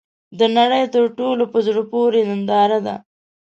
د 0.39 0.41
نړۍ 0.57 0.83
تر 0.93 1.03
ټولو، 1.17 1.43
په 1.53 1.59
زړه 1.67 1.81
پورې 1.91 2.19
ننداره 2.29 2.79
ده. 2.85 2.95